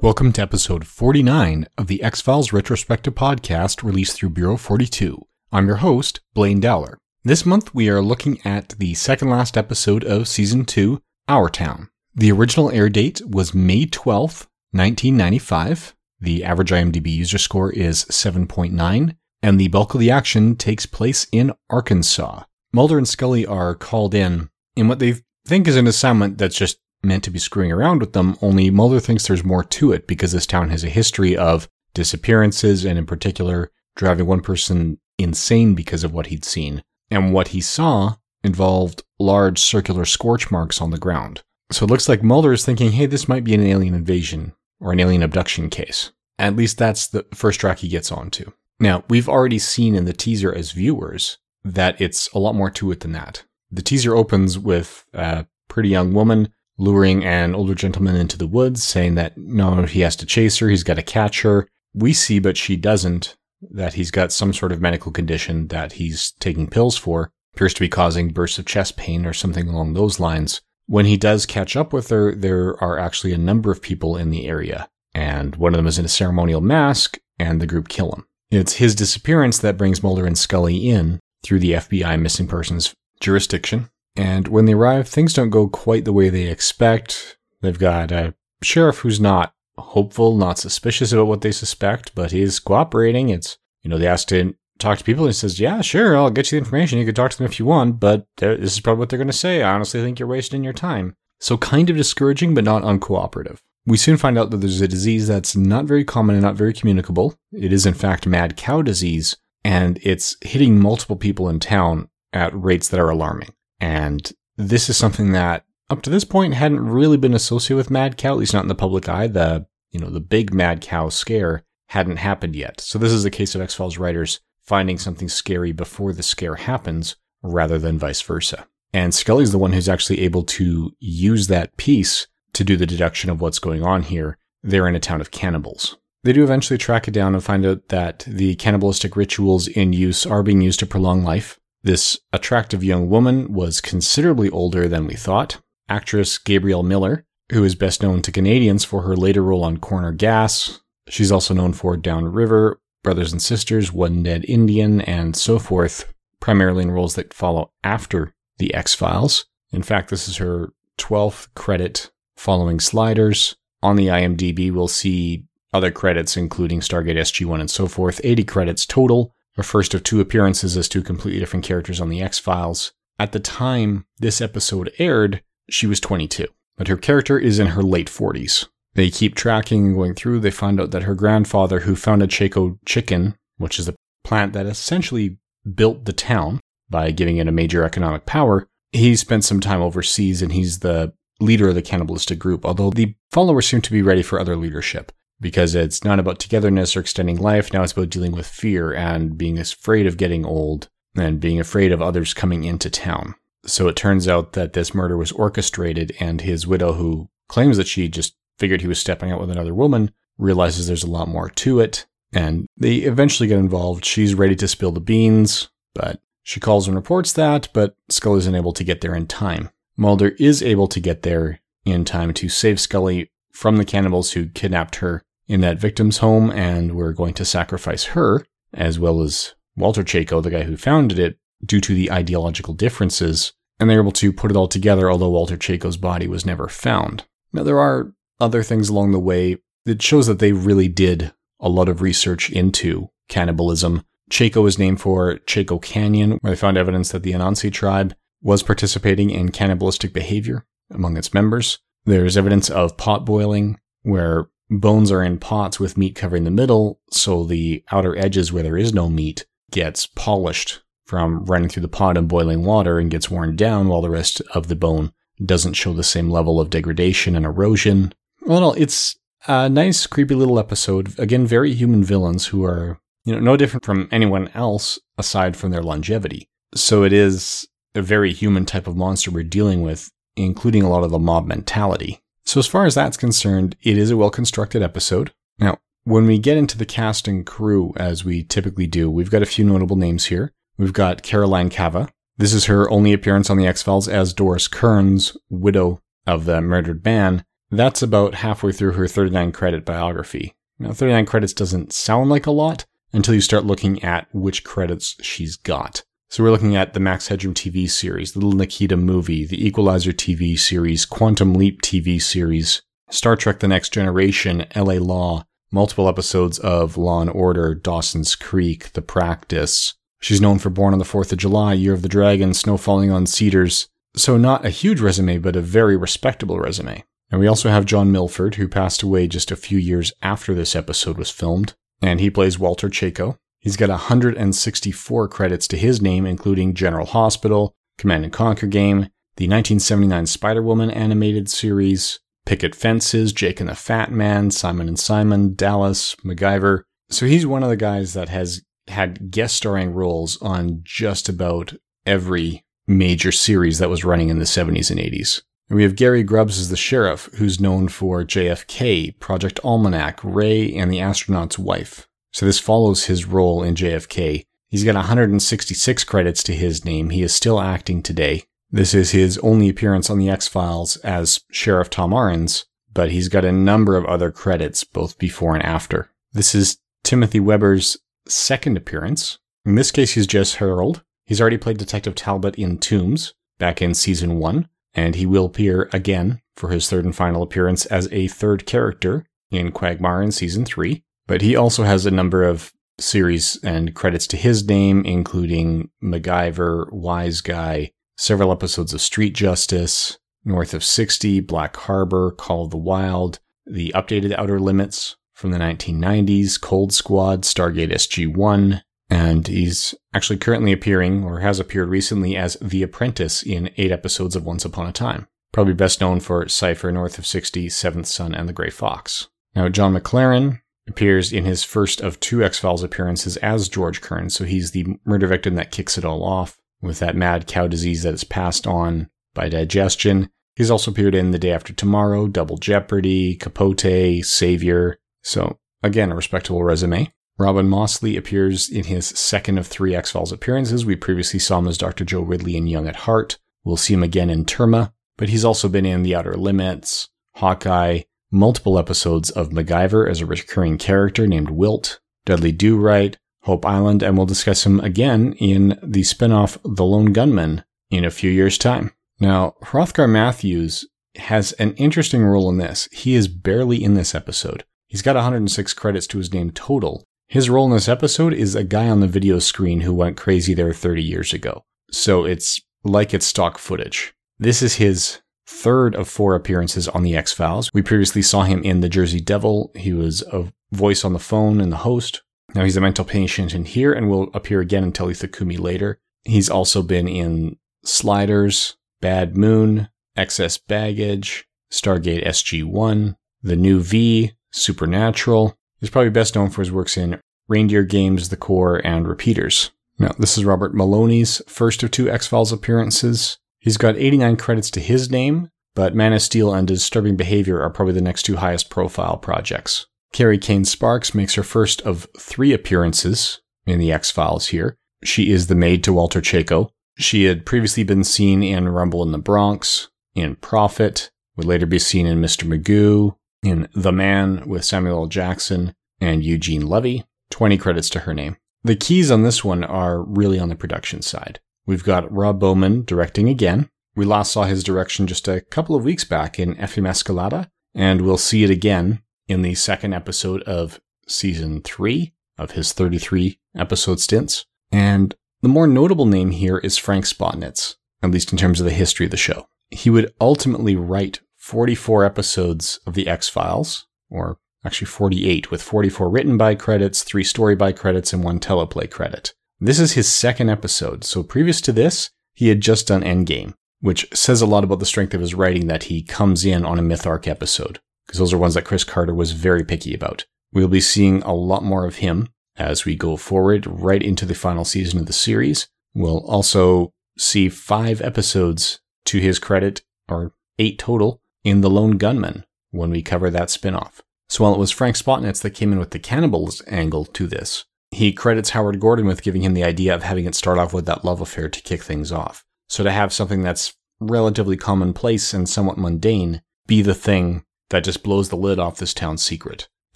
Welcome 0.00 0.32
to 0.34 0.42
episode 0.42 0.86
49 0.86 1.66
of 1.76 1.88
the 1.88 2.04
X 2.04 2.20
Files 2.20 2.52
Retrospective 2.52 3.16
Podcast 3.16 3.82
released 3.82 4.14
through 4.16 4.30
Bureau 4.30 4.56
42. 4.56 5.26
I'm 5.50 5.66
your 5.66 5.78
host, 5.78 6.20
Blaine 6.34 6.60
Dowler. 6.60 6.98
This 7.24 7.44
month 7.44 7.74
we 7.74 7.88
are 7.88 8.00
looking 8.00 8.40
at 8.44 8.76
the 8.78 8.94
second 8.94 9.28
last 9.28 9.56
episode 9.56 10.04
of 10.04 10.28
Season 10.28 10.64
2, 10.64 11.02
Our 11.26 11.50
Town. 11.50 11.88
The 12.14 12.30
original 12.30 12.70
air 12.70 12.88
date 12.88 13.20
was 13.26 13.54
May 13.54 13.86
12th, 13.86 14.46
1995. 14.70 15.96
The 16.20 16.44
average 16.44 16.70
IMDb 16.70 17.08
user 17.08 17.38
score 17.38 17.72
is 17.72 18.04
7.9, 18.04 19.16
and 19.42 19.60
the 19.60 19.68
bulk 19.68 19.94
of 19.94 20.00
the 20.00 20.12
action 20.12 20.54
takes 20.54 20.86
place 20.86 21.26
in 21.32 21.52
Arkansas. 21.70 22.44
Mulder 22.72 22.98
and 22.98 23.08
Scully 23.08 23.44
are 23.44 23.74
called 23.74 24.14
in 24.14 24.48
in 24.76 24.86
what 24.86 25.00
they 25.00 25.16
think 25.44 25.66
is 25.66 25.76
an 25.76 25.88
assignment 25.88 26.38
that's 26.38 26.56
just 26.56 26.78
meant 27.02 27.24
to 27.24 27.30
be 27.30 27.38
screwing 27.38 27.72
around 27.72 28.00
with 28.00 28.12
them, 28.12 28.36
only 28.42 28.70
Mulder 28.70 29.00
thinks 29.00 29.26
there's 29.26 29.44
more 29.44 29.64
to 29.64 29.92
it 29.92 30.06
because 30.06 30.32
this 30.32 30.46
town 30.46 30.70
has 30.70 30.84
a 30.84 30.88
history 30.88 31.36
of 31.36 31.68
disappearances 31.94 32.84
and, 32.84 32.98
in 32.98 33.06
particular, 33.06 33.70
driving 33.96 34.26
one 34.26 34.40
person 34.40 34.98
insane 35.18 35.74
because 35.74 36.04
of 36.04 36.12
what 36.12 36.26
he'd 36.26 36.44
seen. 36.44 36.82
And 37.10 37.32
what 37.32 37.48
he 37.48 37.60
saw 37.60 38.16
involved 38.44 39.02
large 39.18 39.58
circular 39.58 40.04
scorch 40.04 40.50
marks 40.50 40.80
on 40.80 40.90
the 40.90 40.98
ground. 40.98 41.42
So 41.70 41.84
it 41.84 41.90
looks 41.90 42.08
like 42.08 42.22
Mulder 42.22 42.52
is 42.52 42.64
thinking, 42.64 42.92
hey, 42.92 43.06
this 43.06 43.28
might 43.28 43.44
be 43.44 43.54
an 43.54 43.62
alien 43.62 43.94
invasion 43.94 44.54
or 44.80 44.92
an 44.92 45.00
alien 45.00 45.22
abduction 45.22 45.70
case. 45.70 46.12
At 46.38 46.56
least 46.56 46.78
that's 46.78 47.08
the 47.08 47.26
first 47.34 47.60
track 47.60 47.78
he 47.78 47.88
gets 47.88 48.12
onto. 48.12 48.52
Now, 48.80 49.04
we've 49.10 49.28
already 49.28 49.58
seen 49.58 49.94
in 49.94 50.04
the 50.04 50.12
teaser 50.12 50.54
as 50.54 50.72
viewers 50.72 51.38
that 51.64 52.00
it's 52.00 52.32
a 52.32 52.38
lot 52.38 52.54
more 52.54 52.70
to 52.70 52.92
it 52.92 53.00
than 53.00 53.12
that. 53.12 53.44
The 53.70 53.82
teaser 53.82 54.14
opens 54.14 54.58
with 54.58 55.04
a 55.12 55.46
pretty 55.66 55.88
young 55.88 56.14
woman 56.14 56.52
luring 56.78 57.24
an 57.24 57.54
older 57.54 57.74
gentleman 57.74 58.16
into 58.16 58.38
the 58.38 58.46
woods, 58.46 58.82
saying 58.82 59.16
that 59.16 59.36
no, 59.36 59.82
he 59.82 60.00
has 60.00 60.16
to 60.16 60.26
chase 60.26 60.58
her, 60.58 60.68
he's 60.68 60.84
got 60.84 60.94
to 60.94 61.02
catch 61.02 61.42
her. 61.42 61.68
We 61.92 62.12
see, 62.12 62.38
but 62.38 62.56
she 62.56 62.76
doesn't, 62.76 63.36
that 63.70 63.94
he's 63.94 64.10
got 64.10 64.32
some 64.32 64.52
sort 64.52 64.72
of 64.72 64.80
medical 64.80 65.12
condition 65.12 65.68
that 65.68 65.92
he's 65.92 66.32
taking 66.38 66.68
pills 66.68 66.96
for, 66.96 67.30
appears 67.54 67.74
to 67.74 67.80
be 67.80 67.88
causing 67.88 68.28
bursts 68.28 68.58
of 68.58 68.66
chest 68.66 68.96
pain 68.96 69.26
or 69.26 69.32
something 69.32 69.68
along 69.68 69.94
those 69.94 70.20
lines. 70.20 70.60
When 70.86 71.06
he 71.06 71.16
does 71.16 71.44
catch 71.44 71.76
up 71.76 71.92
with 71.92 72.08
her, 72.10 72.34
there 72.34 72.82
are 72.82 72.98
actually 72.98 73.32
a 73.32 73.38
number 73.38 73.70
of 73.70 73.82
people 73.82 74.16
in 74.16 74.30
the 74.30 74.46
area, 74.46 74.88
and 75.14 75.56
one 75.56 75.74
of 75.74 75.76
them 75.76 75.86
is 75.86 75.98
in 75.98 76.04
a 76.04 76.08
ceremonial 76.08 76.60
mask, 76.60 77.18
and 77.38 77.60
the 77.60 77.66
group 77.66 77.88
kill 77.88 78.12
him. 78.12 78.26
It's 78.50 78.74
his 78.74 78.94
disappearance 78.94 79.58
that 79.58 79.76
brings 79.76 80.02
Mulder 80.02 80.24
and 80.24 80.38
Scully 80.38 80.88
in 80.88 81.20
through 81.42 81.58
the 81.58 81.72
FBI 81.72 82.20
missing 82.20 82.46
persons 82.46 82.94
jurisdiction, 83.20 83.90
and 84.18 84.48
when 84.48 84.64
they 84.64 84.72
arrive, 84.72 85.06
things 85.06 85.32
don't 85.32 85.48
go 85.48 85.68
quite 85.68 86.04
the 86.04 86.12
way 86.12 86.28
they 86.28 86.48
expect. 86.48 87.38
They've 87.62 87.78
got 87.78 88.10
a 88.10 88.34
sheriff 88.62 88.98
who's 88.98 89.20
not 89.20 89.54
hopeful, 89.78 90.36
not 90.36 90.58
suspicious 90.58 91.12
about 91.12 91.28
what 91.28 91.42
they 91.42 91.52
suspect, 91.52 92.16
but 92.16 92.32
he's 92.32 92.58
cooperating. 92.58 93.28
It's, 93.28 93.58
you 93.84 93.88
know, 93.88 93.96
they 93.96 94.08
ask 94.08 94.26
to 94.28 94.56
talk 94.80 94.98
to 94.98 95.04
people 95.04 95.24
and 95.24 95.32
he 95.32 95.38
says, 95.38 95.60
yeah, 95.60 95.82
sure, 95.82 96.16
I'll 96.16 96.30
get 96.30 96.50
you 96.50 96.58
the 96.58 96.64
information. 96.64 96.98
You 96.98 97.04
can 97.04 97.14
talk 97.14 97.30
to 97.30 97.38
them 97.38 97.46
if 97.46 97.60
you 97.60 97.64
want, 97.64 98.00
but 98.00 98.22
uh, 98.42 98.56
this 98.56 98.72
is 98.72 98.80
probably 98.80 98.98
what 98.98 99.08
they're 99.08 99.18
going 99.18 99.28
to 99.28 99.32
say. 99.32 99.62
I 99.62 99.72
honestly 99.72 100.02
think 100.02 100.18
you're 100.18 100.28
wasting 100.28 100.64
your 100.64 100.72
time. 100.72 101.14
So 101.38 101.56
kind 101.56 101.88
of 101.88 101.96
discouraging, 101.96 102.54
but 102.54 102.64
not 102.64 102.82
uncooperative. 102.82 103.58
We 103.86 103.98
soon 103.98 104.16
find 104.16 104.36
out 104.36 104.50
that 104.50 104.56
there's 104.56 104.80
a 104.80 104.88
disease 104.88 105.28
that's 105.28 105.54
not 105.54 105.84
very 105.84 106.04
common 106.04 106.34
and 106.34 106.42
not 106.42 106.56
very 106.56 106.72
communicable. 106.72 107.36
It 107.52 107.72
is 107.72 107.86
in 107.86 107.94
fact 107.94 108.26
mad 108.26 108.56
cow 108.56 108.82
disease, 108.82 109.36
and 109.64 110.00
it's 110.02 110.36
hitting 110.42 110.80
multiple 110.80 111.14
people 111.14 111.48
in 111.48 111.60
town 111.60 112.08
at 112.32 112.52
rates 112.60 112.88
that 112.88 112.98
are 112.98 113.10
alarming. 113.10 113.50
And 113.80 114.30
this 114.56 114.88
is 114.88 114.96
something 114.96 115.32
that 115.32 115.64
up 115.90 116.02
to 116.02 116.10
this 116.10 116.24
point 116.24 116.54
hadn't 116.54 116.80
really 116.80 117.16
been 117.16 117.34
associated 117.34 117.76
with 117.76 117.90
mad 117.90 118.16
cow, 118.16 118.32
at 118.32 118.38
least 118.38 118.54
not 118.54 118.64
in 118.64 118.68
the 118.68 118.74
public 118.74 119.08
eye. 119.08 119.26
The, 119.26 119.66
you 119.90 120.00
know, 120.00 120.10
the 120.10 120.20
big 120.20 120.52
mad 120.52 120.80
cow 120.80 121.08
scare 121.08 121.62
hadn't 121.88 122.18
happened 122.18 122.54
yet. 122.54 122.80
So 122.80 122.98
this 122.98 123.12
is 123.12 123.24
a 123.24 123.30
case 123.30 123.54
of 123.54 123.60
X-Files 123.60 123.98
writers 123.98 124.40
finding 124.62 124.98
something 124.98 125.28
scary 125.28 125.72
before 125.72 126.12
the 126.12 126.22
scare 126.22 126.56
happens 126.56 127.16
rather 127.42 127.78
than 127.78 127.98
vice 127.98 128.20
versa. 128.20 128.66
And 128.92 129.14
Scully's 129.14 129.52
the 129.52 129.58
one 129.58 129.72
who's 129.72 129.88
actually 129.88 130.20
able 130.20 130.42
to 130.44 130.92
use 130.98 131.46
that 131.46 131.76
piece 131.76 132.26
to 132.52 132.64
do 132.64 132.76
the 132.76 132.86
deduction 132.86 133.30
of 133.30 133.40
what's 133.40 133.58
going 133.58 133.82
on 133.82 134.02
here. 134.02 134.36
They're 134.62 134.88
in 134.88 134.96
a 134.96 135.00
town 135.00 135.20
of 135.20 135.30
cannibals. 135.30 135.96
They 136.24 136.32
do 136.32 136.42
eventually 136.42 136.78
track 136.78 137.06
it 137.06 137.12
down 137.12 137.34
and 137.34 137.44
find 137.44 137.64
out 137.64 137.88
that 137.88 138.24
the 138.26 138.56
cannibalistic 138.56 139.16
rituals 139.16 139.68
in 139.68 139.92
use 139.92 140.26
are 140.26 140.42
being 140.42 140.60
used 140.60 140.80
to 140.80 140.86
prolong 140.86 141.22
life. 141.22 141.57
This 141.82 142.18
attractive 142.32 142.82
young 142.82 143.08
woman 143.08 143.52
was 143.52 143.80
considerably 143.80 144.50
older 144.50 144.88
than 144.88 145.06
we 145.06 145.14
thought. 145.14 145.60
Actress 145.88 146.36
Gabrielle 146.38 146.82
Miller, 146.82 147.24
who 147.52 147.64
is 147.64 147.74
best 147.74 148.02
known 148.02 148.20
to 148.22 148.32
Canadians 148.32 148.84
for 148.84 149.02
her 149.02 149.16
later 149.16 149.42
role 149.42 149.64
on 149.64 149.78
Corner 149.78 150.12
Gas. 150.12 150.80
She's 151.08 151.32
also 151.32 151.54
known 151.54 151.72
for 151.72 151.96
Downriver, 151.96 152.80
Brothers 153.02 153.32
and 153.32 153.40
Sisters, 153.40 153.92
One 153.92 154.22
Dead 154.22 154.44
Indian, 154.46 155.00
and 155.00 155.34
so 155.36 155.58
forth, 155.58 156.12
primarily 156.40 156.82
in 156.82 156.90
roles 156.90 157.14
that 157.14 157.32
follow 157.32 157.70
after 157.82 158.34
The 158.58 158.74
X 158.74 158.94
Files. 158.94 159.46
In 159.72 159.82
fact, 159.82 160.10
this 160.10 160.28
is 160.28 160.38
her 160.38 160.72
12th 160.98 161.48
credit 161.54 162.10
following 162.36 162.80
Sliders. 162.80 163.56
On 163.82 163.96
the 163.96 164.08
IMDb, 164.08 164.72
we'll 164.72 164.88
see 164.88 165.44
other 165.72 165.90
credits, 165.90 166.36
including 166.36 166.80
Stargate 166.80 167.16
SG1 167.16 167.60
and 167.60 167.70
so 167.70 167.86
forth, 167.86 168.20
80 168.24 168.44
credits 168.44 168.84
total, 168.84 169.34
her 169.58 169.64
first 169.64 169.92
of 169.92 170.04
two 170.04 170.20
appearances 170.20 170.76
as 170.76 170.88
two 170.88 171.02
completely 171.02 171.40
different 171.40 171.64
characters 171.64 172.00
on 172.00 172.08
The 172.08 172.22
X 172.22 172.38
Files. 172.38 172.92
At 173.18 173.32
the 173.32 173.40
time 173.40 174.06
this 174.18 174.40
episode 174.40 174.92
aired, 174.98 175.42
she 175.68 175.84
was 175.84 175.98
22, 175.98 176.46
but 176.76 176.86
her 176.86 176.96
character 176.96 177.36
is 177.36 177.58
in 177.58 177.66
her 177.68 177.82
late 177.82 178.06
40s. 178.06 178.68
They 178.94 179.10
keep 179.10 179.34
tracking 179.34 179.84
and 179.84 179.96
going 179.96 180.14
through. 180.14 180.38
They 180.40 180.52
find 180.52 180.80
out 180.80 180.92
that 180.92 181.02
her 181.02 181.14
grandfather, 181.16 181.80
who 181.80 181.96
founded 181.96 182.30
Chaco 182.30 182.78
Chicken, 182.86 183.34
which 183.56 183.80
is 183.80 183.88
a 183.88 183.96
plant 184.22 184.52
that 184.52 184.66
essentially 184.66 185.38
built 185.74 186.04
the 186.04 186.12
town 186.12 186.60
by 186.88 187.10
giving 187.10 187.38
it 187.38 187.48
a 187.48 187.52
major 187.52 187.82
economic 187.82 188.26
power, 188.26 188.68
he 188.92 189.16
spent 189.16 189.42
some 189.44 189.58
time 189.58 189.82
overseas 189.82 190.40
and 190.40 190.52
he's 190.52 190.78
the 190.78 191.12
leader 191.40 191.68
of 191.68 191.74
the 191.74 191.82
cannibalistic 191.82 192.38
group, 192.38 192.64
although 192.64 192.90
the 192.90 193.16
followers 193.32 193.66
seem 193.66 193.80
to 193.80 193.90
be 193.90 194.02
ready 194.02 194.22
for 194.22 194.38
other 194.38 194.54
leadership 194.54 195.10
because 195.40 195.74
it's 195.74 196.04
not 196.04 196.18
about 196.18 196.38
togetherness 196.38 196.96
or 196.96 197.00
extending 197.00 197.36
life. 197.36 197.72
Now 197.72 197.82
it's 197.82 197.92
about 197.92 198.10
dealing 198.10 198.32
with 198.32 198.46
fear 198.46 198.92
and 198.92 199.38
being 199.38 199.58
afraid 199.58 200.06
of 200.06 200.16
getting 200.16 200.44
old 200.44 200.88
and 201.16 201.40
being 201.40 201.60
afraid 201.60 201.92
of 201.92 202.02
others 202.02 202.34
coming 202.34 202.64
into 202.64 202.90
town. 202.90 203.34
So 203.64 203.88
it 203.88 203.96
turns 203.96 204.28
out 204.28 204.52
that 204.52 204.72
this 204.72 204.94
murder 204.94 205.16
was 205.16 205.32
orchestrated, 205.32 206.14
and 206.20 206.40
his 206.40 206.66
widow, 206.66 206.92
who 206.92 207.28
claims 207.48 207.76
that 207.76 207.88
she 207.88 208.08
just 208.08 208.34
figured 208.58 208.80
he 208.80 208.88
was 208.88 208.98
stepping 208.98 209.30
out 209.30 209.40
with 209.40 209.50
another 209.50 209.74
woman, 209.74 210.12
realizes 210.38 210.86
there's 210.86 211.04
a 211.04 211.10
lot 211.10 211.28
more 211.28 211.50
to 211.50 211.80
it. 211.80 212.06
And 212.32 212.66
they 212.76 212.96
eventually 212.96 213.48
get 213.48 213.58
involved. 213.58 214.04
She's 214.04 214.34
ready 214.34 214.54
to 214.56 214.68
spill 214.68 214.92
the 214.92 215.00
beans, 215.00 215.68
but 215.94 216.20
she 216.42 216.60
calls 216.60 216.86
and 216.86 216.96
reports 216.96 217.32
that, 217.34 217.68
but 217.72 217.96
Scully 218.08 218.38
isn't 218.38 218.54
able 218.54 218.72
to 218.72 218.84
get 218.84 219.00
there 219.00 219.14
in 219.14 219.26
time. 219.26 219.70
Mulder 219.96 220.28
is 220.38 220.62
able 220.62 220.88
to 220.88 221.00
get 221.00 221.22
there 221.22 221.60
in 221.84 222.04
time 222.04 222.32
to 222.34 222.48
save 222.48 222.80
Scully 222.80 223.30
from 223.50 223.76
the 223.76 223.84
cannibals 223.84 224.32
who 224.32 224.46
kidnapped 224.46 224.96
her 224.96 225.24
in 225.48 225.60
that 225.62 225.80
victim's 225.80 226.18
home, 226.18 226.50
and 226.50 226.94
we're 226.94 227.12
going 227.12 227.34
to 227.34 227.44
sacrifice 227.44 228.04
her, 228.04 228.44
as 228.72 228.98
well 228.98 229.22
as 229.22 229.54
Walter 229.76 230.04
Chaco, 230.04 230.40
the 230.40 230.50
guy 230.50 230.64
who 230.64 230.76
founded 230.76 231.18
it, 231.18 231.38
due 231.64 231.80
to 231.80 231.94
the 231.94 232.12
ideological 232.12 232.74
differences. 232.74 233.52
And 233.80 233.88
they're 233.88 234.00
able 234.00 234.12
to 234.12 234.32
put 234.32 234.50
it 234.50 234.56
all 234.56 234.68
together, 234.68 235.10
although 235.10 235.30
Walter 235.30 235.56
Chaco's 235.56 235.96
body 235.96 236.28
was 236.28 236.44
never 236.44 236.68
found. 236.68 237.24
Now, 237.52 237.62
there 237.62 237.80
are 237.80 238.12
other 238.40 238.62
things 238.62 238.88
along 238.88 239.12
the 239.12 239.18
way 239.18 239.58
that 239.84 240.02
shows 240.02 240.26
that 240.26 240.38
they 240.38 240.52
really 240.52 240.88
did 240.88 241.32
a 241.60 241.68
lot 241.68 241.88
of 241.88 242.02
research 242.02 242.50
into 242.50 243.08
cannibalism. 243.28 244.02
Chaco 244.30 244.66
is 244.66 244.78
named 244.78 245.00
for 245.00 245.38
Chaco 245.46 245.78
Canyon, 245.78 246.38
where 246.40 246.52
they 246.52 246.56
found 246.56 246.76
evidence 246.76 247.10
that 247.10 247.22
the 247.22 247.32
Anasazi 247.32 247.72
tribe 247.72 248.14
was 248.42 248.62
participating 248.62 249.30
in 249.30 249.50
cannibalistic 249.50 250.12
behavior 250.12 250.66
among 250.90 251.16
its 251.16 251.32
members. 251.32 251.78
There's 252.04 252.36
evidence 252.36 252.68
of 252.70 252.96
pot 252.96 253.24
boiling, 253.24 253.78
where 254.02 254.48
bones 254.70 255.10
are 255.10 255.22
in 255.22 255.38
pots 255.38 255.80
with 255.80 255.96
meat 255.96 256.14
covering 256.14 256.44
the 256.44 256.50
middle, 256.50 257.00
so 257.10 257.44
the 257.44 257.84
outer 257.90 258.16
edges 258.16 258.52
where 258.52 258.62
there 258.62 258.76
is 258.76 258.92
no 258.92 259.08
meat 259.08 259.46
gets 259.70 260.06
polished 260.06 260.80
from 261.06 261.44
running 261.46 261.68
through 261.68 261.82
the 261.82 261.88
pot 261.88 262.16
and 262.16 262.28
boiling 262.28 262.64
water 262.64 262.98
and 262.98 263.10
gets 263.10 263.30
worn 263.30 263.56
down 263.56 263.88
while 263.88 264.02
the 264.02 264.10
rest 264.10 264.42
of 264.54 264.68
the 264.68 264.76
bone 264.76 265.12
doesn't 265.44 265.74
show 265.74 265.92
the 265.92 266.04
same 266.04 266.30
level 266.30 266.60
of 266.60 266.70
degradation 266.70 267.34
and 267.34 267.46
erosion. 267.46 268.12
Well, 268.42 268.72
it's 268.74 269.16
a 269.46 269.68
nice, 269.68 270.06
creepy 270.06 270.34
little 270.34 270.58
episode. 270.58 271.18
Again, 271.18 271.46
very 271.46 271.72
human 271.72 272.04
villains 272.04 272.46
who 272.46 272.64
are, 272.64 273.00
you 273.24 273.32
know, 273.32 273.40
no 273.40 273.56
different 273.56 273.84
from 273.84 274.08
anyone 274.10 274.48
else 274.54 274.98
aside 275.16 275.56
from 275.56 275.70
their 275.70 275.82
longevity. 275.82 276.48
So 276.74 277.04
it 277.04 277.12
is 277.12 277.66
a 277.94 278.02
very 278.02 278.32
human 278.32 278.66
type 278.66 278.86
of 278.86 278.96
monster 278.96 279.30
we're 279.30 279.44
dealing 279.44 279.82
with, 279.82 280.10
including 280.36 280.82
a 280.82 280.90
lot 280.90 281.04
of 281.04 281.10
the 281.10 281.18
mob 281.18 281.46
mentality. 281.46 282.20
So, 282.48 282.58
as 282.60 282.66
far 282.66 282.86
as 282.86 282.94
that's 282.94 283.18
concerned, 283.18 283.76
it 283.82 283.98
is 283.98 284.10
a 284.10 284.16
well 284.16 284.30
constructed 284.30 284.80
episode. 284.80 285.32
Now, 285.58 285.76
when 286.04 286.24
we 286.24 286.38
get 286.38 286.56
into 286.56 286.78
the 286.78 286.86
cast 286.86 287.28
and 287.28 287.44
crew, 287.44 287.92
as 287.98 288.24
we 288.24 288.42
typically 288.42 288.86
do, 288.86 289.10
we've 289.10 289.30
got 289.30 289.42
a 289.42 289.46
few 289.46 289.66
notable 289.66 289.96
names 289.96 290.24
here. 290.24 290.54
We've 290.78 290.94
got 290.94 291.22
Caroline 291.22 291.68
Kava. 291.68 292.08
This 292.38 292.54
is 292.54 292.64
her 292.64 292.90
only 292.90 293.12
appearance 293.12 293.50
on 293.50 293.58
The 293.58 293.66
X 293.66 293.82
Files 293.82 294.08
as 294.08 294.32
Doris 294.32 294.66
Kearns, 294.66 295.36
widow 295.50 296.00
of 296.26 296.46
the 296.46 296.62
murdered 296.62 297.04
man. 297.04 297.44
That's 297.70 298.00
about 298.00 298.36
halfway 298.36 298.72
through 298.72 298.92
her 298.92 299.06
39 299.06 299.52
credit 299.52 299.84
biography. 299.84 300.54
Now, 300.78 300.92
39 300.92 301.26
credits 301.26 301.52
doesn't 301.52 301.92
sound 301.92 302.30
like 302.30 302.46
a 302.46 302.50
lot 302.50 302.86
until 303.12 303.34
you 303.34 303.42
start 303.42 303.66
looking 303.66 304.02
at 304.02 304.26
which 304.32 304.64
credits 304.64 305.16
she's 305.20 305.56
got. 305.56 306.02
So 306.30 306.44
we're 306.44 306.50
looking 306.50 306.76
at 306.76 306.92
the 306.92 307.00
Max 307.00 307.28
Headroom 307.28 307.54
TV 307.54 307.88
series, 307.88 308.32
the 308.32 308.40
Little 308.40 308.52
Nikita 308.52 308.98
movie, 308.98 309.46
the 309.46 309.66
Equalizer 309.66 310.12
TV 310.12 310.58
series, 310.58 311.06
Quantum 311.06 311.54
Leap 311.54 311.80
TV 311.80 312.20
series, 312.20 312.82
Star 313.08 313.34
Trek 313.34 313.60
The 313.60 313.68
Next 313.68 313.94
Generation, 313.94 314.66
LA 314.76 314.96
Law, 314.96 315.44
multiple 315.72 316.06
episodes 316.06 316.58
of 316.58 316.98
Law 316.98 317.22
and 317.22 317.30
Order, 317.30 317.74
Dawson's 317.74 318.36
Creek, 318.36 318.92
The 318.92 319.00
Practice. 319.00 319.94
She's 320.20 320.40
known 320.40 320.58
for 320.58 320.68
Born 320.68 320.92
on 320.92 320.98
the 320.98 321.06
4th 321.06 321.32
of 321.32 321.38
July, 321.38 321.72
Year 321.72 321.94
of 321.94 322.02
the 322.02 322.10
Dragon, 322.10 322.52
Snow 322.52 322.76
Falling 322.76 323.10
on 323.10 323.24
Cedars. 323.24 323.88
So 324.14 324.36
not 324.36 324.66
a 324.66 324.70
huge 324.70 325.00
resume, 325.00 325.38
but 325.38 325.56
a 325.56 325.62
very 325.62 325.96
respectable 325.96 326.58
resume. 326.60 327.04
And 327.30 327.40
we 327.40 327.46
also 327.46 327.70
have 327.70 327.86
John 327.86 328.12
Milford, 328.12 328.56
who 328.56 328.68
passed 328.68 329.02
away 329.02 329.28
just 329.28 329.50
a 329.50 329.56
few 329.56 329.78
years 329.78 330.12
after 330.20 330.54
this 330.54 330.76
episode 330.76 331.16
was 331.16 331.30
filmed, 331.30 331.72
and 332.02 332.20
he 332.20 332.28
plays 332.28 332.58
Walter 332.58 332.90
Chaco. 332.90 333.38
He's 333.60 333.76
got 333.76 333.88
164 333.88 335.28
credits 335.28 335.68
to 335.68 335.76
his 335.76 336.00
name, 336.00 336.26
including 336.26 336.74
General 336.74 337.06
Hospital, 337.06 337.74
Command 337.98 338.24
and 338.24 338.32
Conquer 338.32 338.66
game, 338.66 339.08
the 339.36 339.46
1979 339.46 340.26
Spider 340.26 340.62
Woman 340.62 340.90
animated 340.90 341.48
series, 341.48 342.20
Picket 342.46 342.74
Fences, 342.74 343.32
Jake 343.32 343.60
and 343.60 343.68
the 343.68 343.74
Fat 343.74 344.10
Man, 344.10 344.50
Simon 344.50 344.88
and 344.88 344.98
Simon, 344.98 345.54
Dallas, 345.54 346.14
MacGyver. 346.24 346.82
So 347.10 347.26
he's 347.26 347.46
one 347.46 347.62
of 347.62 347.68
the 347.68 347.76
guys 347.76 348.14
that 348.14 348.28
has 348.28 348.62
had 348.88 349.30
guest 349.30 349.56
starring 349.56 349.92
roles 349.92 350.40
on 350.40 350.80
just 350.82 351.28
about 351.28 351.74
every 352.06 352.64
major 352.86 353.30
series 353.30 353.78
that 353.78 353.90
was 353.90 354.04
running 354.04 354.28
in 354.28 354.38
the 354.38 354.44
70s 354.44 354.90
and 354.90 354.98
80s. 354.98 355.42
And 355.68 355.76
we 355.76 355.82
have 355.82 355.96
Gary 355.96 356.22
Grubbs 356.22 356.58
as 356.58 356.70
the 356.70 356.76
sheriff, 356.76 357.28
who's 357.34 357.60
known 357.60 357.88
for 357.88 358.24
JFK, 358.24 359.18
Project 359.20 359.60
Almanac, 359.62 360.20
Ray, 360.24 360.74
and 360.74 360.90
the 360.90 361.00
astronaut's 361.00 361.58
wife. 361.58 362.08
So 362.32 362.46
this 362.46 362.58
follows 362.58 363.04
his 363.04 363.26
role 363.26 363.62
in 363.62 363.74
JFK. 363.74 364.44
He's 364.68 364.84
got 364.84 364.96
166 364.96 366.04
credits 366.04 366.42
to 366.44 366.54
his 366.54 366.84
name. 366.84 367.10
He 367.10 367.22
is 367.22 367.34
still 367.34 367.60
acting 367.60 368.02
today. 368.02 368.44
This 368.70 368.92
is 368.92 369.12
his 369.12 369.38
only 369.38 369.68
appearance 369.68 370.10
on 370.10 370.18
the 370.18 370.28
X-Files 370.28 370.96
as 370.98 371.40
Sheriff 371.50 371.88
Tom 371.88 372.12
Arens, 372.12 372.66
but 372.92 373.10
he's 373.10 373.28
got 373.28 373.46
a 373.46 373.52
number 373.52 373.96
of 373.96 374.04
other 374.04 374.30
credits 374.30 374.84
both 374.84 375.18
before 375.18 375.54
and 375.54 375.64
after. 375.64 376.10
This 376.32 376.54
is 376.54 376.78
Timothy 377.02 377.40
Webber's 377.40 377.96
second 378.28 378.76
appearance. 378.76 379.38
In 379.64 379.74
this 379.74 379.90
case, 379.90 380.12
he's 380.12 380.26
Jess 380.26 380.56
Harold. 380.56 381.02
He's 381.24 381.40
already 381.40 381.56
played 381.56 381.78
Detective 381.78 382.14
Talbot 382.14 382.56
in 382.56 382.78
Tooms 382.78 383.32
back 383.58 383.80
in 383.80 383.94
season 383.94 384.38
one, 384.38 384.68
and 384.94 385.14
he 385.14 385.24
will 385.24 385.46
appear 385.46 385.88
again 385.92 386.40
for 386.56 386.70
his 386.70 386.90
third 386.90 387.04
and 387.04 387.16
final 387.16 387.42
appearance 387.42 387.86
as 387.86 388.10
a 388.12 388.28
third 388.28 388.66
character 388.66 389.24
in 389.50 389.72
Quagmire 389.72 390.22
in 390.22 390.32
season 390.32 390.66
three. 390.66 391.04
But 391.28 391.42
he 391.42 391.54
also 391.54 391.84
has 391.84 392.06
a 392.06 392.10
number 392.10 392.42
of 392.42 392.72
series 392.98 393.62
and 393.62 393.94
credits 393.94 394.26
to 394.28 394.36
his 394.36 394.66
name, 394.66 395.04
including 395.04 395.90
MacGyver, 396.02 396.92
Wise 396.92 397.42
Guy, 397.42 397.92
several 398.16 398.50
episodes 398.50 398.92
of 398.92 399.00
Street 399.00 399.34
Justice, 399.34 400.18
North 400.44 400.72
of 400.74 400.82
60, 400.82 401.40
Black 401.40 401.76
Harbor, 401.76 402.32
Call 402.32 402.64
of 402.64 402.70
the 402.70 402.78
Wild, 402.78 403.38
the 403.66 403.92
updated 403.94 404.36
Outer 404.36 404.58
Limits 404.58 405.16
from 405.34 405.50
the 405.50 405.58
1990s, 405.58 406.60
Cold 406.60 406.92
Squad, 406.92 407.42
Stargate 407.42 407.92
SG 407.92 408.34
1, 408.34 408.82
and 409.10 409.46
he's 409.46 409.94
actually 410.14 410.38
currently 410.38 410.72
appearing, 410.72 411.22
or 411.24 411.40
has 411.40 411.60
appeared 411.60 411.90
recently, 411.90 412.36
as 412.36 412.56
The 412.60 412.82
Apprentice 412.82 413.42
in 413.42 413.70
eight 413.76 413.92
episodes 413.92 414.34
of 414.34 414.44
Once 414.44 414.64
Upon 414.64 414.86
a 414.86 414.92
Time. 414.92 415.28
Probably 415.52 415.74
best 415.74 416.00
known 416.00 416.20
for 416.20 416.48
Cypher, 416.48 416.90
North 416.90 417.18
of 417.18 417.26
60, 417.26 417.68
Seventh 417.68 418.06
Son, 418.06 418.34
and 418.34 418.48
The 418.48 418.52
Grey 418.52 418.70
Fox. 418.70 419.28
Now, 419.54 419.68
John 419.68 419.94
MacLaren 419.94 420.60
appears 420.88 421.32
in 421.32 421.44
his 421.44 421.62
first 421.64 422.00
of 422.00 422.18
two 422.20 422.42
X 422.42 422.58
Files 422.58 422.82
appearances 422.82 423.36
as 423.38 423.68
George 423.68 424.00
Kern, 424.00 424.30
so 424.30 424.44
he's 424.44 424.70
the 424.70 424.86
murder 425.04 425.26
victim 425.26 425.54
that 425.54 425.70
kicks 425.70 425.98
it 425.98 426.04
all 426.04 426.22
off 426.24 426.58
with 426.80 426.98
that 426.98 427.16
mad 427.16 427.46
cow 427.46 427.66
disease 427.66 428.02
that 428.02 428.14
is 428.14 428.24
passed 428.24 428.66
on 428.66 429.08
by 429.34 429.48
digestion. 429.48 430.30
He's 430.56 430.70
also 430.70 430.90
appeared 430.90 431.14
in 431.14 431.30
The 431.30 431.38
Day 431.38 431.52
After 431.52 431.72
Tomorrow, 431.72 432.28
Double 432.28 432.56
Jeopardy, 432.56 433.36
Capote, 433.36 434.24
Savior. 434.24 434.98
So, 435.22 435.58
again, 435.82 436.10
a 436.10 436.16
respectable 436.16 436.64
resume. 436.64 437.12
Robin 437.38 437.68
Mossley 437.68 438.16
appears 438.16 438.68
in 438.68 438.84
his 438.84 439.06
second 439.06 439.58
of 439.58 439.66
three 439.68 439.94
X 439.94 440.10
Files 440.10 440.32
appearances. 440.32 440.84
We 440.84 440.96
previously 440.96 441.38
saw 441.38 441.60
him 441.60 441.68
as 441.68 441.78
Dr. 441.78 442.04
Joe 442.04 442.22
Ridley 442.22 442.56
in 442.56 442.66
Young 442.66 442.88
at 442.88 442.96
Heart. 442.96 443.38
We'll 443.62 443.76
see 443.76 443.94
him 443.94 444.02
again 444.02 444.30
in 444.30 444.44
Terma, 444.44 444.92
but 445.16 445.28
he's 445.28 445.44
also 445.44 445.68
been 445.68 445.86
in 445.86 446.02
The 446.02 446.16
Outer 446.16 446.34
Limits, 446.34 447.08
Hawkeye, 447.36 448.02
multiple 448.30 448.78
episodes 448.78 449.30
of 449.30 449.50
MacGyver 449.50 450.08
as 450.08 450.20
a 450.20 450.26
recurring 450.26 450.78
character 450.78 451.26
named 451.26 451.50
Wilt, 451.50 452.00
Dudley 452.26 452.52
Do 452.52 452.76
Right, 452.76 453.16
Hope 453.42 453.64
Island, 453.64 454.02
and 454.02 454.16
we'll 454.16 454.26
discuss 454.26 454.66
him 454.66 454.80
again 454.80 455.34
in 455.34 455.78
the 455.82 456.02
spinoff 456.02 456.58
The 456.64 456.84
Lone 456.84 457.12
Gunmen 457.12 457.64
in 457.90 458.04
a 458.04 458.10
few 458.10 458.30
years' 458.30 458.58
time. 458.58 458.92
Now, 459.20 459.54
Hrothgar 459.62 460.08
Mathews 460.08 460.86
has 461.16 461.52
an 461.52 461.72
interesting 461.74 462.24
role 462.24 462.50
in 462.50 462.58
this. 462.58 462.88
He 462.92 463.14
is 463.14 463.28
barely 463.28 463.82
in 463.82 463.94
this 463.94 464.14
episode. 464.14 464.64
He's 464.86 465.02
got 465.02 465.16
106 465.16 465.72
credits 465.74 466.06
to 466.08 466.18
his 466.18 466.32
name 466.32 466.50
total, 466.50 467.08
his 467.28 467.50
role 467.50 467.66
in 467.66 467.72
this 467.72 467.90
episode 467.90 468.32
is 468.32 468.54
a 468.54 468.64
guy 468.64 468.88
on 468.88 469.00
the 469.00 469.06
video 469.06 469.38
screen 469.38 469.82
who 469.82 469.92
went 469.92 470.16
crazy 470.16 470.54
there 470.54 470.72
30 470.72 471.02
years 471.02 471.34
ago. 471.34 471.62
So 471.90 472.24
it's 472.24 472.58
like 472.84 473.12
it's 473.12 473.26
stock 473.26 473.58
footage. 473.58 474.14
This 474.38 474.62
is 474.62 474.76
his 474.76 475.20
third 475.48 475.94
of 475.94 476.08
four 476.08 476.34
appearances 476.34 476.88
on 476.88 477.02
the 477.02 477.16
X 477.16 477.32
Files. 477.32 477.70
We 477.72 477.82
previously 477.82 478.22
saw 478.22 478.42
him 478.42 478.62
in 478.62 478.80
The 478.80 478.88
Jersey 478.88 479.20
Devil. 479.20 479.72
He 479.74 479.92
was 479.92 480.22
a 480.32 480.52
voice 480.70 481.04
on 481.04 481.12
the 481.14 481.18
phone 481.18 481.60
and 481.60 481.72
the 481.72 481.78
host. 481.78 482.22
Now 482.54 482.64
he's 482.64 482.76
a 482.76 482.80
mental 482.80 483.04
patient 483.04 483.54
in 483.54 483.64
here 483.64 483.92
and 483.92 484.08
will 484.08 484.30
appear 484.34 484.60
again 484.60 484.84
in 484.84 484.92
Talitha 484.92 485.28
later. 485.60 485.98
He's 486.24 486.50
also 486.50 486.82
been 486.82 487.08
in 487.08 487.56
Sliders, 487.84 488.76
Bad 489.00 489.36
Moon, 489.36 489.88
Excess 490.16 490.58
Baggage, 490.58 491.46
Stargate 491.72 492.26
SG 492.26 492.64
1, 492.64 493.16
The 493.42 493.56
New 493.56 493.80
V, 493.80 494.32
Supernatural, 494.50 495.58
He's 495.80 495.90
probably 495.90 496.10
best 496.10 496.34
known 496.34 496.50
for 496.50 496.62
his 496.62 496.72
works 496.72 496.96
in 496.96 497.20
Reindeer 497.46 497.84
Games, 497.84 498.28
The 498.28 498.36
Core, 498.36 498.80
and 498.84 499.06
Repeaters. 499.06 499.70
Now, 499.98 500.12
this 500.18 500.36
is 500.36 500.44
Robert 500.44 500.74
Moloney's 500.74 501.42
first 501.46 501.82
of 501.82 501.90
two 501.90 502.10
X 502.10 502.26
Files 502.26 502.52
appearances. 502.52 503.38
He's 503.68 503.76
got 503.76 503.98
89 503.98 504.36
credits 504.36 504.70
to 504.70 504.80
his 504.80 505.10
name, 505.10 505.50
but 505.74 505.94
Man 505.94 506.14
of 506.14 506.22
Steel 506.22 506.54
and 506.54 506.66
Disturbing 506.66 507.16
Behavior 507.16 507.60
are 507.60 507.68
probably 507.68 507.92
the 507.92 508.00
next 508.00 508.22
two 508.22 508.36
highest 508.36 508.70
profile 508.70 509.18
projects. 509.18 509.84
Carrie 510.10 510.38
Cain 510.38 510.64
Sparks 510.64 511.14
makes 511.14 511.34
her 511.34 511.42
first 511.42 511.82
of 511.82 512.06
three 512.18 512.54
appearances 512.54 513.42
in 513.66 513.78
the 513.78 513.92
X 513.92 514.10
Files 514.10 514.46
here. 514.46 514.78
She 515.04 515.30
is 515.30 515.48
the 515.48 515.54
maid 515.54 515.84
to 515.84 515.92
Walter 515.92 516.22
Chaco. 516.22 516.70
She 516.96 517.24
had 517.24 517.44
previously 517.44 517.84
been 517.84 518.04
seen 518.04 518.42
in 518.42 518.70
Rumble 518.70 519.02
in 519.02 519.12
the 519.12 519.18
Bronx, 519.18 519.88
in 520.14 520.36
Prophet, 520.36 521.10
would 521.36 521.44
later 521.44 521.66
be 521.66 521.78
seen 521.78 522.06
in 522.06 522.22
Mr. 522.22 522.48
Magoo, 522.48 523.16
in 523.42 523.68
The 523.74 523.92
Man 523.92 524.48
with 524.48 524.64
Samuel 524.64 525.00
L. 525.00 525.06
Jackson 525.08 525.74
and 526.00 526.24
Eugene 526.24 526.66
Levy. 526.66 527.04
20 527.28 527.58
credits 527.58 527.90
to 527.90 527.98
her 527.98 528.14
name. 528.14 528.38
The 528.64 528.76
keys 528.76 529.10
on 529.10 529.24
this 529.24 529.44
one 529.44 529.62
are 529.62 530.02
really 530.02 530.40
on 530.40 530.48
the 530.48 530.56
production 530.56 531.02
side. 531.02 531.40
We've 531.68 531.84
got 531.84 532.10
Rob 532.10 532.40
Bowman 532.40 532.86
directing 532.86 533.28
again. 533.28 533.68
We 533.94 534.06
last 534.06 534.32
saw 534.32 534.44
his 534.44 534.64
direction 534.64 535.06
just 535.06 535.28
a 535.28 535.42
couple 535.42 535.76
of 535.76 535.84
weeks 535.84 536.02
back 536.02 536.38
in 536.38 536.56
F. 536.56 536.76
Emasculata, 536.76 537.50
and 537.74 538.00
we'll 538.00 538.16
see 538.16 538.42
it 538.42 538.48
again 538.48 539.02
in 539.28 539.42
the 539.42 539.54
second 539.54 539.92
episode 539.92 540.42
of 540.44 540.80
season 541.06 541.60
three 541.60 542.14
of 542.38 542.52
his 542.52 542.72
33 542.72 543.38
episode 543.54 544.00
stints. 544.00 544.46
And 544.72 545.14
the 545.42 545.50
more 545.50 545.66
notable 545.66 546.06
name 546.06 546.30
here 546.30 546.56
is 546.56 546.78
Frank 546.78 547.04
Spotnitz, 547.04 547.74
at 548.02 548.12
least 548.12 548.32
in 548.32 548.38
terms 548.38 548.60
of 548.60 548.64
the 548.64 548.72
history 548.72 549.04
of 549.04 549.10
the 549.10 549.18
show. 549.18 549.46
He 549.68 549.90
would 549.90 550.14
ultimately 550.22 550.74
write 550.74 551.20
44 551.36 552.02
episodes 552.02 552.80
of 552.86 552.94
The 552.94 553.06
X 553.06 553.28
Files, 553.28 553.86
or 554.08 554.38
actually 554.64 554.86
48, 554.86 555.50
with 555.50 555.60
44 555.60 556.08
written 556.08 556.38
by 556.38 556.54
credits, 556.54 557.02
three 557.02 557.24
story 557.24 557.54
by 557.54 557.72
credits, 557.72 558.14
and 558.14 558.24
one 558.24 558.40
teleplay 558.40 558.90
credit. 558.90 559.34
This 559.60 559.80
is 559.80 559.92
his 559.92 560.08
second 560.08 560.50
episode, 560.50 561.02
so 561.02 561.24
previous 561.24 561.60
to 561.62 561.72
this, 561.72 562.10
he 562.32 562.48
had 562.48 562.60
just 562.60 562.86
done 562.86 563.02
Endgame, 563.02 563.54
which 563.80 564.06
says 564.16 564.40
a 564.40 564.46
lot 564.46 564.62
about 564.62 564.78
the 564.78 564.86
strength 564.86 565.14
of 565.14 565.20
his 565.20 565.34
writing 565.34 565.66
that 565.66 565.84
he 565.84 566.00
comes 566.00 566.44
in 566.44 566.64
on 566.64 566.78
a 566.78 566.82
Myth 566.82 567.04
Arc 567.04 567.26
episode, 567.26 567.80
because 568.06 568.20
those 568.20 568.32
are 568.32 568.38
ones 568.38 568.54
that 568.54 568.64
Chris 568.64 568.84
Carter 568.84 569.12
was 569.12 569.32
very 569.32 569.64
picky 569.64 569.92
about. 569.92 570.24
We'll 570.52 570.68
be 570.68 570.80
seeing 570.80 571.22
a 571.22 571.34
lot 571.34 571.64
more 571.64 571.86
of 571.86 571.96
him 571.96 572.28
as 572.56 572.84
we 572.84 572.94
go 572.94 573.16
forward 573.16 573.66
right 573.66 574.00
into 574.02 574.24
the 574.24 574.36
final 574.36 574.64
season 574.64 575.00
of 575.00 575.06
the 575.06 575.12
series. 575.12 575.66
We'll 575.92 576.24
also 576.30 576.92
see 577.18 577.48
five 577.48 578.00
episodes 578.00 578.78
to 579.06 579.18
his 579.18 579.40
credit, 579.40 579.82
or 580.08 580.34
eight 580.60 580.78
total, 580.78 581.20
in 581.42 581.62
The 581.62 581.70
Lone 581.70 581.98
Gunmen 581.98 582.44
when 582.70 582.90
we 582.90 583.02
cover 583.02 583.28
that 583.30 583.48
spinoff. 583.48 584.02
So 584.28 584.44
while 584.44 584.54
it 584.54 584.58
was 584.58 584.70
Frank 584.70 584.94
Spotnitz 584.94 585.42
that 585.42 585.50
came 585.50 585.72
in 585.72 585.80
with 585.80 585.90
the 585.90 585.98
cannibals 585.98 586.62
angle 586.68 587.06
to 587.06 587.26
this, 587.26 587.64
he 587.98 588.12
credits 588.12 588.50
Howard 588.50 588.78
Gordon 588.78 589.06
with 589.06 589.22
giving 589.22 589.42
him 589.42 589.54
the 589.54 589.64
idea 589.64 589.92
of 589.92 590.04
having 590.04 590.24
it 590.24 590.36
start 590.36 590.56
off 590.56 590.72
with 590.72 590.86
that 590.86 591.04
love 591.04 591.20
affair 591.20 591.48
to 591.48 591.62
kick 591.62 591.82
things 591.82 592.12
off. 592.12 592.44
So 592.68 592.84
to 592.84 592.92
have 592.92 593.12
something 593.12 593.42
that's 593.42 593.74
relatively 593.98 594.56
commonplace 594.56 595.34
and 595.34 595.48
somewhat 595.48 595.78
mundane 595.78 596.42
be 596.68 596.80
the 596.80 596.94
thing 596.94 597.44
that 597.70 597.82
just 597.82 598.04
blows 598.04 598.28
the 598.28 598.36
lid 598.36 598.60
off 598.60 598.78
this 598.78 598.94
town's 598.94 599.24
secret. 599.24 599.68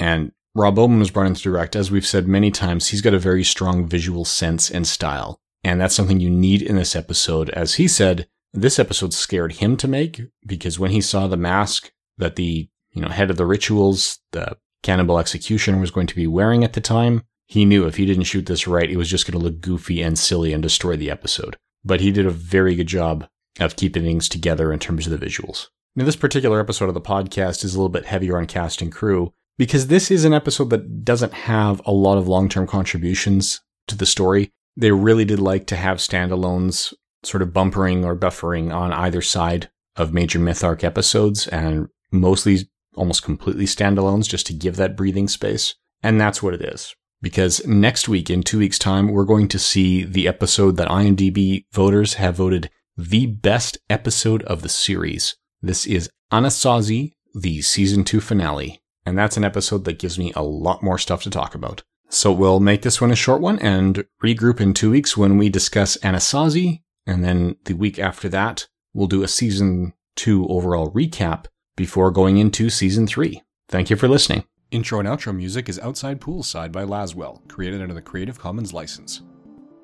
And 0.00 0.32
Rob 0.52 0.74
Bowman 0.74 0.98
was 0.98 1.12
brought 1.12 1.28
in 1.28 1.34
to 1.34 1.42
direct. 1.42 1.76
As 1.76 1.92
we've 1.92 2.04
said 2.04 2.26
many 2.26 2.50
times, 2.50 2.88
he's 2.88 3.02
got 3.02 3.14
a 3.14 3.20
very 3.20 3.44
strong 3.44 3.86
visual 3.86 4.24
sense 4.24 4.68
and 4.68 4.86
style. 4.86 5.38
And 5.62 5.80
that's 5.80 5.94
something 5.94 6.18
you 6.18 6.30
need 6.30 6.60
in 6.60 6.74
this 6.74 6.96
episode. 6.96 7.50
As 7.50 7.74
he 7.74 7.86
said, 7.86 8.26
this 8.52 8.80
episode 8.80 9.14
scared 9.14 9.52
him 9.52 9.76
to 9.76 9.86
make 9.86 10.22
because 10.44 10.76
when 10.76 10.90
he 10.90 11.00
saw 11.00 11.28
the 11.28 11.36
mask 11.36 11.92
that 12.18 12.34
the, 12.34 12.68
you 12.90 13.00
know, 13.00 13.08
head 13.08 13.30
of 13.30 13.36
the 13.36 13.46
rituals, 13.46 14.18
the 14.32 14.56
cannibal 14.82 15.20
executioner 15.20 15.78
was 15.78 15.92
going 15.92 16.08
to 16.08 16.16
be 16.16 16.26
wearing 16.26 16.64
at 16.64 16.72
the 16.72 16.80
time, 16.80 17.22
he 17.52 17.66
knew 17.66 17.84
if 17.84 17.96
he 17.96 18.06
didn't 18.06 18.24
shoot 18.24 18.46
this 18.46 18.66
right, 18.66 18.90
it 18.90 18.96
was 18.96 19.10
just 19.10 19.26
going 19.26 19.38
to 19.38 19.44
look 19.44 19.60
goofy 19.60 20.00
and 20.00 20.18
silly 20.18 20.54
and 20.54 20.62
destroy 20.62 20.96
the 20.96 21.10
episode. 21.10 21.58
But 21.84 22.00
he 22.00 22.10
did 22.10 22.24
a 22.24 22.30
very 22.30 22.74
good 22.74 22.86
job 22.86 23.28
of 23.60 23.76
keeping 23.76 24.04
things 24.04 24.26
together 24.26 24.72
in 24.72 24.78
terms 24.78 25.06
of 25.06 25.12
the 25.12 25.26
visuals. 25.26 25.66
Now, 25.94 26.06
this 26.06 26.16
particular 26.16 26.60
episode 26.60 26.88
of 26.88 26.94
the 26.94 27.00
podcast 27.02 27.62
is 27.62 27.74
a 27.74 27.76
little 27.76 27.90
bit 27.90 28.06
heavier 28.06 28.38
on 28.38 28.46
cast 28.46 28.80
and 28.80 28.90
crew 28.90 29.34
because 29.58 29.88
this 29.88 30.10
is 30.10 30.24
an 30.24 30.32
episode 30.32 30.70
that 30.70 31.04
doesn't 31.04 31.34
have 31.34 31.82
a 31.84 31.92
lot 31.92 32.16
of 32.16 32.26
long 32.26 32.48
term 32.48 32.66
contributions 32.66 33.60
to 33.86 33.98
the 33.98 34.06
story. 34.06 34.50
They 34.74 34.92
really 34.92 35.26
did 35.26 35.38
like 35.38 35.66
to 35.66 35.76
have 35.76 35.98
standalones 35.98 36.94
sort 37.22 37.42
of 37.42 37.52
bumpering 37.52 38.02
or 38.02 38.16
buffering 38.16 38.74
on 38.74 38.94
either 38.94 39.20
side 39.20 39.68
of 39.96 40.14
major 40.14 40.38
myth 40.38 40.64
arc 40.64 40.82
episodes 40.82 41.48
and 41.48 41.90
mostly 42.10 42.70
almost 42.94 43.22
completely 43.22 43.66
standalones 43.66 44.26
just 44.26 44.46
to 44.46 44.54
give 44.54 44.76
that 44.76 44.96
breathing 44.96 45.28
space. 45.28 45.74
And 46.02 46.18
that's 46.18 46.42
what 46.42 46.54
it 46.54 46.62
is. 46.62 46.94
Because 47.22 47.64
next 47.64 48.08
week, 48.08 48.28
in 48.28 48.42
two 48.42 48.58
weeks' 48.58 48.80
time, 48.80 49.08
we're 49.08 49.24
going 49.24 49.46
to 49.48 49.58
see 49.58 50.02
the 50.02 50.26
episode 50.26 50.76
that 50.76 50.88
IMDb 50.88 51.64
voters 51.72 52.14
have 52.14 52.36
voted 52.36 52.68
the 52.96 53.26
best 53.26 53.78
episode 53.88 54.42
of 54.42 54.62
the 54.62 54.68
series. 54.68 55.36
This 55.62 55.86
is 55.86 56.10
Anasazi, 56.32 57.12
the 57.32 57.62
season 57.62 58.02
two 58.02 58.20
finale. 58.20 58.82
And 59.06 59.16
that's 59.16 59.36
an 59.36 59.44
episode 59.44 59.84
that 59.84 60.00
gives 60.00 60.18
me 60.18 60.32
a 60.34 60.42
lot 60.42 60.82
more 60.82 60.98
stuff 60.98 61.22
to 61.22 61.30
talk 61.30 61.54
about. 61.54 61.82
So 62.08 62.30
we'll 62.32 62.60
make 62.60 62.82
this 62.82 63.00
one 63.00 63.10
a 63.10 63.16
short 63.16 63.40
one 63.40 63.58
and 63.60 64.04
regroup 64.22 64.60
in 64.60 64.74
two 64.74 64.90
weeks 64.90 65.16
when 65.16 65.38
we 65.38 65.48
discuss 65.48 65.96
Anasazi. 65.98 66.82
And 67.06 67.24
then 67.24 67.56
the 67.64 67.74
week 67.74 67.98
after 67.98 68.28
that, 68.30 68.66
we'll 68.92 69.06
do 69.06 69.22
a 69.22 69.28
season 69.28 69.94
two 70.16 70.46
overall 70.48 70.90
recap 70.90 71.46
before 71.76 72.10
going 72.10 72.36
into 72.36 72.68
season 72.68 73.06
three. 73.06 73.42
Thank 73.68 73.90
you 73.90 73.96
for 73.96 74.08
listening. 74.08 74.44
Intro 74.72 75.00
and 75.00 75.08
outro 75.08 75.36
music 75.36 75.68
is 75.68 75.78
Outside 75.80 76.18
Poolside 76.18 76.72
by 76.72 76.82
Laswell, 76.82 77.46
created 77.46 77.82
under 77.82 77.92
the 77.92 78.00
Creative 78.00 78.38
Commons 78.38 78.72
license. 78.72 79.20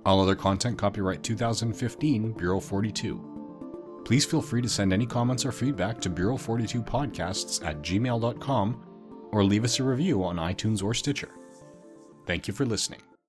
All 0.07 0.19
other 0.19 0.35
content 0.35 0.79
copyright 0.79 1.23
2015, 1.23 2.33
Bureau 2.33 2.59
42. 2.59 4.01
Please 4.07 4.25
feel 4.25 4.41
free 4.41 4.63
to 4.63 4.69
send 4.69 4.95
any 4.95 5.05
comments 5.05 5.45
or 5.45 5.53
feedback 5.53 6.01
to 6.01 6.09
Bureau42podcasts 6.09 7.63
at 7.67 7.83
gmail.com 7.83 8.83
or 9.31 9.45
leave 9.45 9.65
us 9.65 9.79
a 9.79 9.85
review 9.85 10.25
on 10.25 10.37
iTunes 10.37 10.83
or 10.83 10.95
Stitcher. 10.95 11.33
Thank 12.25 12.49
you 12.49 12.55
for 12.55 12.65
listening. 12.65 13.03